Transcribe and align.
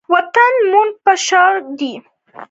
وطن 0.13 0.53
د 0.59 0.67
مور 0.71 0.89
په 1.03 1.13
شان 1.25 1.59
دی 1.77 1.93